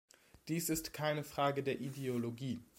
Dies 0.47 0.69
ist 0.69 0.93
keine 0.93 1.23
Frage 1.23 1.61
der 1.61 1.79
Ideologie. 1.79 2.63